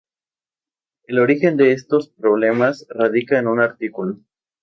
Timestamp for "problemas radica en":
2.09-3.45